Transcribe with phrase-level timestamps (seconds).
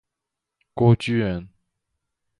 [0.73, 1.47] 郭躬人。